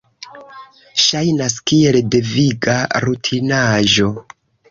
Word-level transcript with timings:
Ŝajnas 1.01 1.57
kiel 1.71 1.99
deviga 2.15 2.79
rutinaĵo. 3.05 4.09